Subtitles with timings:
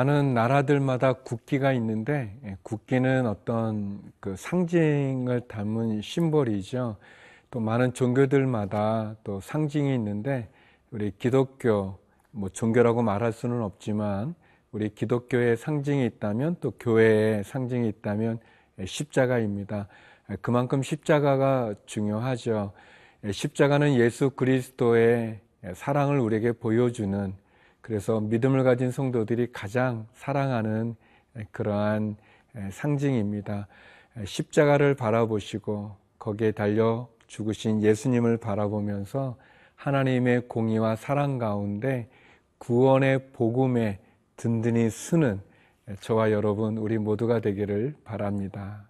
[0.00, 6.96] 많은 나라들마다 국기가 있는데 국기는 어떤 그 상징을 담은 심벌이죠.
[7.50, 10.48] 또 많은 종교들마다 또 상징이 있는데
[10.90, 11.98] 우리 기독교
[12.30, 14.34] 뭐 종교라고 말할 수는 없지만
[14.72, 18.38] 우리 기독교의 상징이 있다면 또 교회의 상징이 있다면
[18.82, 19.86] 십자가입니다.
[20.40, 22.72] 그만큼 십자가가 중요하죠.
[23.30, 25.40] 십자가는 예수 그리스도의
[25.74, 27.34] 사랑을 우리에게 보여주는
[27.80, 30.96] 그래서 믿음을 가진 성도들이 가장 사랑하는
[31.52, 32.16] 그러한
[32.70, 33.68] 상징입니다.
[34.24, 39.36] 십자가를 바라보시고 거기에 달려 죽으신 예수님을 바라보면서
[39.76, 42.08] 하나님의 공의와 사랑 가운데
[42.58, 44.00] 구원의 복음에
[44.36, 45.40] 든든히 쓰는
[46.00, 48.89] 저와 여러분 우리 모두가 되기를 바랍니다.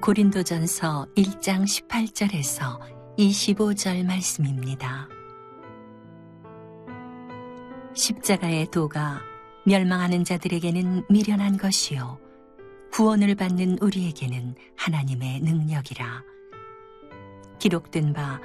[0.00, 2.78] 고린도전서 1장 18절에서
[3.18, 5.08] 25절 말씀입니다.
[7.94, 9.20] 십자가의 도가
[9.64, 12.18] 멸망하는 자들에게는 미련한 것이요
[12.92, 16.22] 구원을 받는 우리에게는 하나님의 능력이라.
[17.58, 18.40] 기록된 바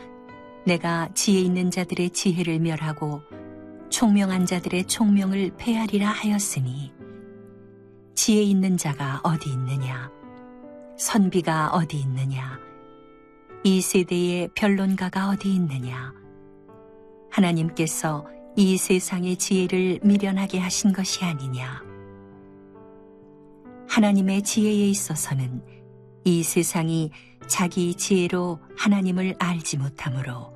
[0.65, 3.21] 내가 지혜 있는 자들의 지혜를 멸하고
[3.89, 6.91] 총명한 자들의 총명을 폐하리라 하였으니
[8.15, 10.22] 지혜 있는 자가 어디 있느냐
[11.03, 12.57] 선비가 어디 있느냐?
[13.65, 16.13] 이 세대의 변론가가 어디 있느냐?
[17.29, 21.83] 하나님께서 이 세상의 지혜를 미련하게 하신 것이 아니냐?
[23.89, 25.61] 하나님의 지혜에 있어서는
[26.23, 27.11] 이 세상이
[27.47, 30.53] 자기 지혜로 하나님을 알지 못하므로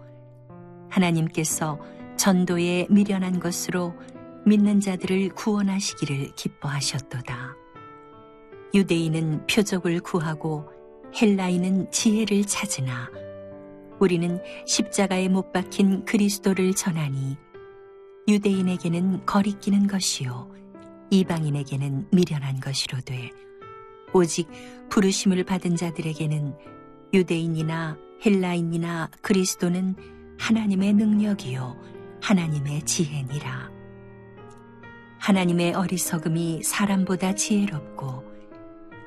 [0.89, 1.78] 하나님께서
[2.16, 3.94] 전도에 미련한 것으로
[4.45, 7.67] 믿는 자들을 구원하시기를 기뻐하셨도다.
[8.73, 10.70] 유대인은 표적을 구하고
[11.20, 13.10] 헬라인은 지혜를 찾으나
[14.00, 17.38] 우리는 십자가에 못 박힌 그리스도를 전하니
[18.27, 20.52] 유대인에게는 거리끼는 것이요
[21.10, 23.32] 이방인에게는 미련한 것이로 되
[24.14, 24.50] 오직
[24.89, 26.54] 부르심을 받은 자들에게는
[27.14, 29.95] 유대인이나 헬라인이나 그리스도는
[30.38, 31.77] 하나님의 능력이요
[32.22, 33.72] 하나님의 지혜니라.
[35.20, 38.27] 하나님의 어리석음이 사람보다 지혜롭고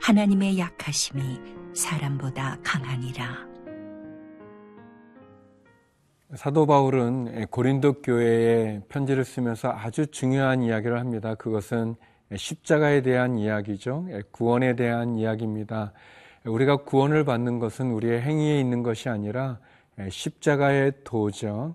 [0.02, 1.22] 하나님의 약하심이
[1.74, 3.50] 사람보다 강하니라.
[6.34, 11.34] 사도 바울은 고린도 교회에 편지를 쓰면서 아주 중요한 이야기를 합니다.
[11.34, 11.96] 그것은
[12.34, 14.06] 십자가에 대한 이야기죠.
[14.30, 15.92] 구원에 대한 이야기입니다.
[16.44, 19.58] 우리가 구원을 받는 것은 우리의 행위에 있는 것이 아니라
[20.08, 21.74] 십자가의 도죠.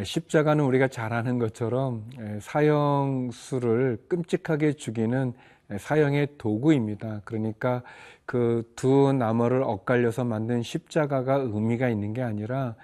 [0.00, 2.04] 십자가는 우리가 잘 아는 것처럼
[2.40, 5.32] 사형수를 끔찍하게 죽이는
[5.78, 7.22] 사형의 도구입니다.
[7.24, 7.82] 그러니까
[8.26, 12.74] 그 두 나무를 엇갈려서 만든 십자가가 의미가 있는 게 아니라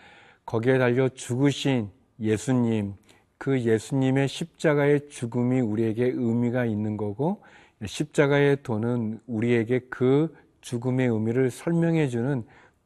[0.47, 2.95] 거기에 달려 죽으신 예수님,
[3.39, 7.43] 그 예수님의 십자가의 죽음이 우리에게 의미가 있는 거고
[7.85, 12.45] 십자가의 도는 우리에게 그 죽음의 의미를 설명해 주는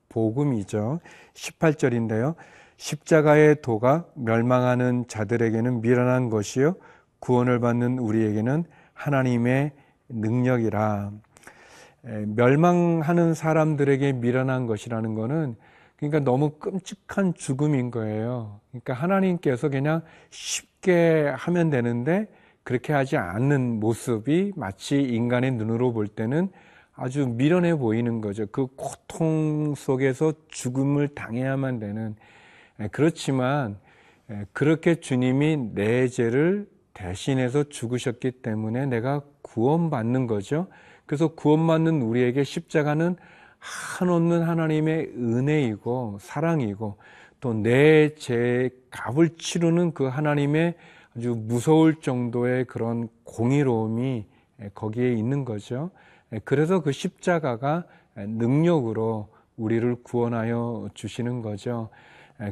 [0.09, 1.01] 복음이죠.
[1.35, 2.37] 18절인데요.
[2.77, 6.77] 십자가의 도가 멸망하는 자들에게는 미련한 것이요
[7.19, 9.73] 구원을 받는 우리에게는 하나님의
[10.09, 11.13] 능력이라
[12.27, 15.57] 멸망하는 사람들에게 미련한 것이라는 것은
[15.97, 18.61] 그러니까 너무 끔찍한 죽음인 거예요.
[18.71, 22.29] 그러니까 하나님께서 그냥 쉽게 하면 되는데
[22.63, 26.51] 그렇게 하지 않는 모습이 마치 인간의 눈으로 볼 때는
[26.95, 28.47] 아주 미련해 보이는 거죠.
[28.47, 32.17] 그 고통 속에서 죽음을 당해야만 되는.
[32.91, 33.79] 그렇지만
[34.53, 40.69] 그렇게 주님이 내 죄를 대신해서 죽으셨기 때문에 내가 구원받는 거죠.
[41.07, 43.17] 그래서 구원받는 우리에게 십자가는
[43.59, 46.97] 한없는 하나님의 은혜이고 사랑이고
[47.41, 50.75] 또 내 죄 값을 치르는 그 하나님의
[51.17, 54.27] 아주 무서울 정도의 그런 공의로움이
[54.75, 55.91] 거기에 있는 거죠.
[56.45, 57.85] 그래서 그 십자가가
[58.17, 61.91] 능력으로 우리를 구원하여 주시는 거죠.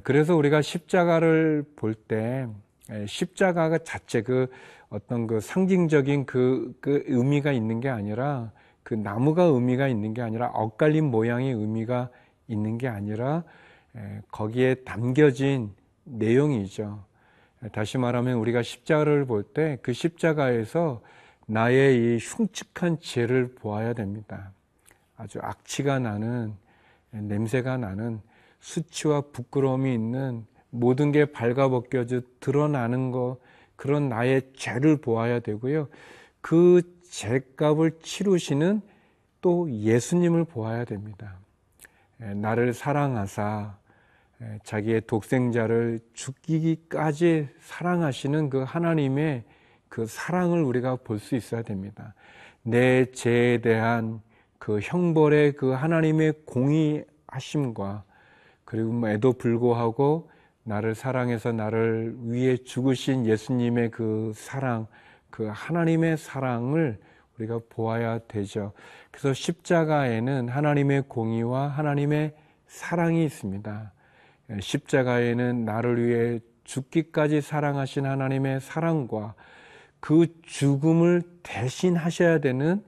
[0.03, 2.47] 그래서 우리가 십자가를 볼때 예,
[3.07, 4.49] 십자가가 자체 그
[4.89, 8.51] 어떤 그 상징적인 그, 그 의미가 있는 게 아니라
[8.83, 12.11] 그 나무가 의미가 있는 게 아니라 엇갈린 모양의 의미가
[12.49, 13.45] 있는 게 아니라
[13.97, 15.71] 예, 거기에 담겨진
[16.05, 17.05] 내용이죠.
[17.65, 21.01] 예, 다시 말하면 우리가 십자가를 볼 때 그 십자가에서
[21.47, 24.53] 나의 이 흉측한 죄를 보아야 됩니다.
[25.17, 26.55] 아주 악취가 나는
[27.11, 28.21] 냄새가 나는
[28.61, 33.37] 수치와 부끄러움이 있는 모든 게 발가벗겨져 드러나는 것,
[33.77, 35.89] 그런 나의 죄를 보아야 되고요.
[36.41, 38.81] 그 죄값을 치르시는
[39.43, 41.37] 또 예수님을 보아야 됩니다.
[42.23, 43.77] 에, 나를 사랑하사
[44.41, 49.45] 에, 자기의 독생자를 죽이기까지 사랑하시는 그 하나님의
[49.91, 52.15] 그 사랑을 우리가 볼 수 있어야 됩니다.
[52.63, 54.23] 내 죄에 대한
[54.59, 58.05] 그 형벌의 그 하나님의 공의하심과
[58.65, 60.31] 그리고 에도 불구하고
[60.65, 64.87] 나를 사랑해서 나를 위해 죽으신 예수님의 그 사랑,
[65.31, 66.99] 그 하나님의 사랑을
[67.39, 68.73] 우리가 보아야 되죠.
[69.11, 72.35] 그래서 십자가에는 하나님의 공의와 하나님의
[72.67, 73.93] 사랑이 있습니다.
[74.61, 79.35] 십자가에는 나를 위해 죽기까지 사랑하신 하나님의 사랑과
[80.01, 82.83] 그 죽음을 대신하셔야 되는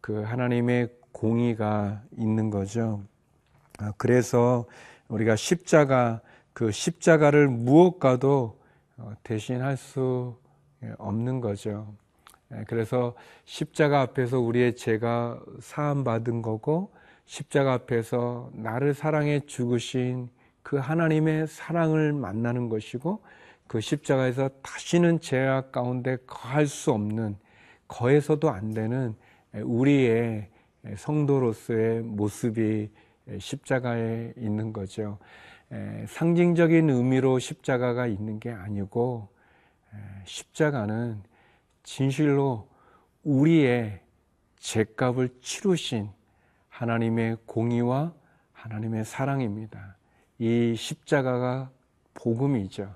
[0.00, 3.02] 그 하나님의 공의가 있는 거죠.
[3.78, 4.66] 아, 그래서
[5.08, 6.20] 우리가 십자가,
[6.52, 8.58] 그 십자가를 무엇과도
[8.96, 10.36] 어, 대신할 수
[10.98, 11.94] 없는 거죠.
[12.52, 13.14] 예, 그래서
[13.44, 16.92] 십자가 앞에서 우리의 죄가 사함받은 거고,
[17.26, 20.28] 십자가 앞에서 나를 사랑해 죽으신
[20.62, 23.22] 그 하나님의 사랑을 만나는 것이고,
[23.66, 27.36] 그 십자가에서 다시는 죄악 가운데 거할 수 없는,
[27.86, 29.14] 거해서도 안 되는
[29.52, 30.48] 우리의
[30.96, 32.90] 성도로서의 모습이
[33.38, 35.18] 십자가에 있는 거죠.
[36.08, 39.28] 상징적인 의미로 십자가가 있는 게 아니고,
[40.24, 41.22] 십자가는
[41.82, 42.68] 진실로
[43.22, 44.00] 우리의
[44.58, 46.10] 죄값을 치르신
[46.68, 48.12] 하나님의 공의와
[48.52, 49.96] 하나님의 사랑입니다.
[50.38, 51.70] 이 십자가가
[52.14, 52.94] 복음이죠.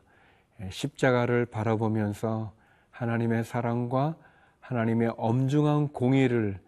[0.71, 2.55] 십자가를 바라보면서
[2.91, 4.17] 하나님의 사랑과
[4.61, 6.59] 하나님의 엄중한 공의를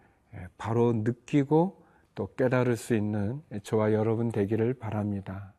[0.57, 1.83] 바로 느끼고
[2.15, 5.53] 또 깨달을 수 있는 저와 여러분 되기를 바랍니다.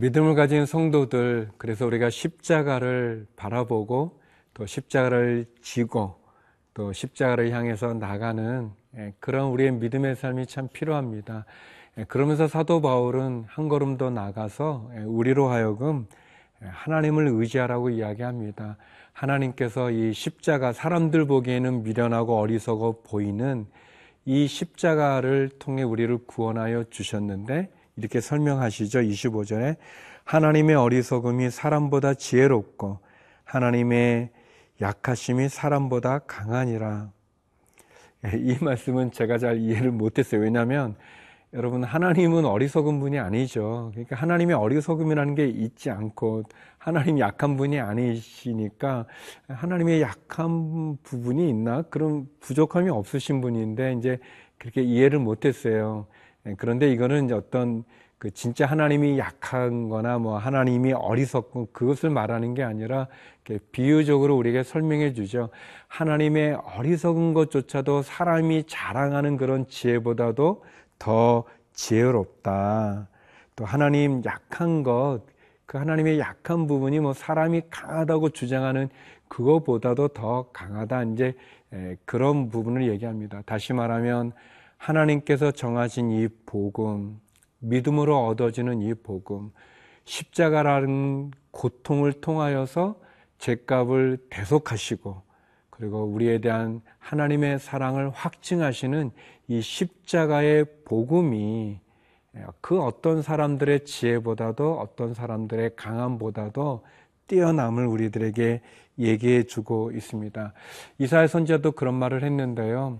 [0.00, 4.18] 믿음을 가진 성도들, 그래서 우리가 십자가를 바라보고
[4.54, 6.14] 또 십자가를 지고
[6.72, 8.70] 또 십자가를 향해서 나가는
[9.18, 11.44] 그런 우리의 믿음의 삶이 참 필요합니다.
[12.08, 16.06] 그러면서 사도 바울은 한 걸음 더 나가서 우리로 하여금
[16.62, 18.78] 하나님을 의지하라고 이야기합니다.
[19.12, 23.66] 하나님께서 이 십자가 사람들 보기에는 미련하고 어리석어 보이는
[24.24, 29.00] 이 십자가를 통해 우리를 구원하여 주셨는데 이렇게 설명하시죠.
[29.00, 29.76] 25절에
[30.24, 32.98] 하나님의 어리석음이 사람보다 지혜롭고
[33.44, 34.30] 하나님의
[34.80, 37.10] 약하심이 사람보다 강하니라.
[38.34, 40.42] 이 말씀은 제가 잘 이해를 못했어요.
[40.42, 40.96] 왜냐하면
[41.52, 43.90] 여러분 하나님은 어리석은 분이 아니죠.
[43.92, 46.44] 그러니까 하나님의 어리석음이라는 게 있지 않고
[46.78, 49.06] 하나님 약한 분이 아니시니까
[49.48, 54.18] 하나님의 약한 부분이 있나 그런 부족함이 없으신 분인데 이제
[54.58, 56.06] 그렇게 이해를 못했어요.
[56.46, 57.84] 예, 그런데 이거는 이제 어떤
[58.18, 63.06] 그 진짜 하나님이 약한 거나 뭐 하나님이 어리석고 그것을 말하는 게 아니라
[63.72, 65.48] 비유적으로 우리에게 설명해 주죠.
[65.88, 70.62] 하나님의 어리석은 것조차도 사람이 자랑하는 그런 지혜보다도
[70.98, 73.08] 더 지혜롭다.
[73.56, 75.22] 또 하나님 약한 것,
[75.64, 78.90] 그 하나님의 약한 부분이 뭐 사람이 강하다고 주장하는
[79.28, 81.04] 그거보다도 더 강하다.
[81.04, 81.34] 이제
[82.04, 83.42] 그런 부분을 얘기합니다.
[83.46, 84.32] 다시 말하면
[84.80, 87.20] 하나님께서 정하신 이 복음,
[87.58, 89.52] 믿음으로 얻어지는 이 복음,
[90.04, 92.98] 십자가라는 고통을 통하여서
[93.38, 95.22] 죄값을 대속하시고
[95.68, 99.10] 그리고 우리에 대한 하나님의 사랑을 확증하시는
[99.48, 101.78] 이 십자가의 복음이
[102.62, 106.84] 그 어떤 사람들의 지혜보다도 어떤 사람들의 강함보다도
[107.30, 108.60] 뛰어남을 우리들에게
[108.98, 110.52] 얘기해 주고 있습니다.
[110.98, 112.98] 이사야 선지자도 그런 말을 했는데요.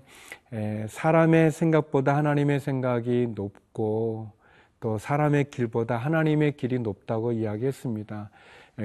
[0.89, 4.31] 사람의 생각보다 하나님의 생각이 높고
[4.79, 8.31] 또 사람의 길보다 하나님의 길이 높다고 이야기했습니다.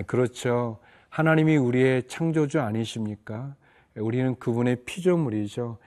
[0.07, 0.79] 그렇죠.
[1.09, 3.55] 하나님이 우리의 창조주 아니십니까?
[3.97, 5.77] 우리는 그분의 피조물이죠.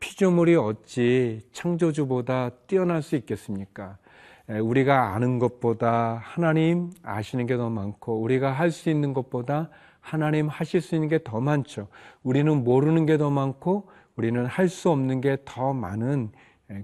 [0.00, 3.98] 피조물이 어찌 창조주보다 뛰어날 수 있겠습니까?
[4.60, 10.80] 우리가 아는 것보다 하나님 아시는 게 더 많고, 우리가 할 수 있는 것보다 하나님 하실
[10.80, 11.88] 수 있는 게 더 많죠.
[12.22, 16.32] 우리는 모르는 게 더 많고, 우리는 할 수 없는 게 더 많은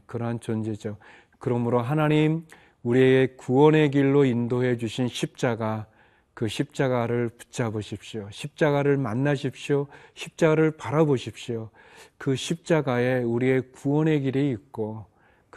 [0.07, 0.97] 그러한 존재죠.
[1.39, 2.47] 그러므로 하나님,
[2.83, 5.87] 우리의 구원의 길로 인도해 주신 십자가,
[6.35, 8.29] 그 십자가를 붙잡으십시오.
[8.31, 9.89] 십자가를 만나십시오.
[10.15, 11.71] 십자가를 바라보십시오.
[12.17, 15.07] 그 십자가에 우리의 구원의 길이 있고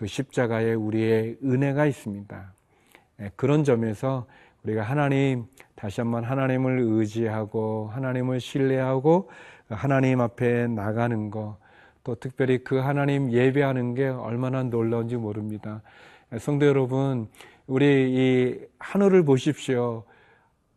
[0.02, 2.54] 그 십자가에 우리의 은혜가 있습니다.
[3.20, 4.26] 예, 그런 점에서
[4.64, 9.30] 우리가 하나님, 다시 한번 하나님을 의지하고 하나님을 신뢰하고
[9.70, 11.60] 하나님 앞에 나가는 것,
[12.04, 15.84] 또 특별히 그 하나님 예배하는 게 얼마나 놀라운지 모릅니다.
[16.34, 17.28] 예, 성도 여러분,
[17.68, 20.04] 우리 이 하늘을 보십시오.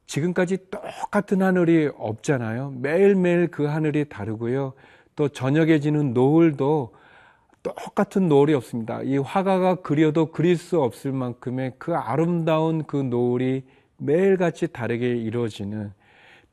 [0.05, 2.75] 지금까지 똑같은 하늘이 없잖아요.
[2.77, 4.75] 매일매일 그 하늘이 다르고요.
[5.17, 6.93] 또 저녁에 지는 노을도
[7.65, 9.03] 똑같은 노을이 없습니다.
[9.03, 13.65] 이 화가가 그려도 그릴 수 없을 만큼의 그 아름다운 그 노을이
[13.97, 15.93] 매일같이 다르게 이루어지는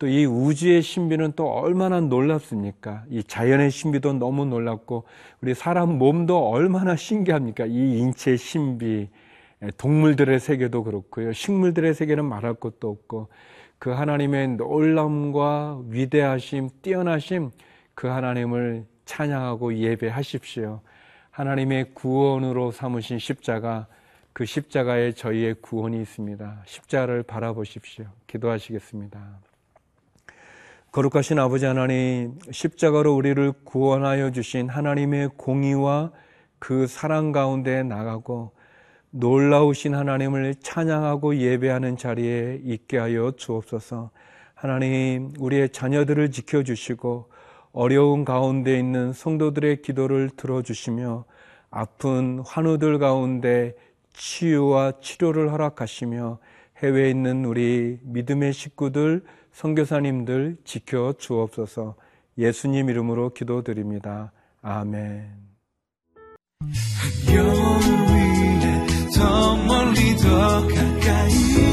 [0.01, 3.03] 또 이 우주의 신비는 또 얼마나 놀랍습니까?
[3.11, 5.03] 이 자연의 신비도 너무 놀랍고
[5.41, 7.67] 우리 사람 몸도 얼마나 신기합니까?
[7.67, 9.09] 이 인체의 신비,
[9.77, 11.33] 동물들의 세계도 그렇고요.
[11.33, 13.27] 식물들의 세계는 말할 것도 없고
[13.77, 17.51] 그 하나님의 놀람과 위대하심, 뛰어나심
[17.93, 20.81] 그 하나님을 찬양하고 예배하십시오.
[21.31, 23.87] 하나님의 구원으로 삼으신 십자가
[24.33, 26.63] 그 십자가에 저희의 구원이 있습니다.
[26.65, 28.05] 십자가를 바라보십시오.
[28.27, 29.19] 기도하시겠습니다.
[30.91, 36.11] 거룩하신 아버지 하나님, 십자가로 우리를 구원하여 주신 하나님의 공의와
[36.59, 38.51] 그 사랑 가운데 나가고
[39.11, 44.11] 놀라우신 하나님을 찬양하고 예배하는 자리에 있게 하여 주옵소서.
[44.53, 47.30] 하나님, 우리의 자녀들을 지켜주시고
[47.73, 51.25] 어려운 가운데 있는 성도들의 기도를 들어주시며
[51.69, 53.73] 아픈 환우들 가운데
[54.13, 56.39] 치유와 치료를 허락하시며
[56.83, 59.23] 해외에 있는 우리 믿음의 식구들,
[59.53, 61.95] 선교사님들 지켜 주옵소서.
[62.37, 64.31] 예수님 이름으로 기도드립니다.
[64.61, 65.29] 아멘.
[69.15, 71.70] 더 멀리 더 가까이